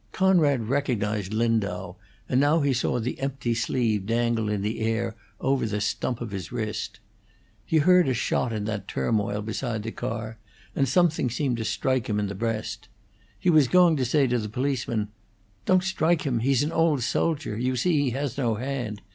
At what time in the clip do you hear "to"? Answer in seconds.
11.57-11.65, 13.97-14.03, 14.25-14.39